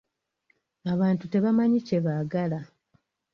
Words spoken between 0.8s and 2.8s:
Abantu tebamanyi kye baagala.